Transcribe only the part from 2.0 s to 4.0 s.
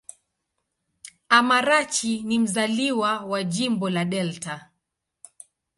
ni mzaliwa wa Jimbo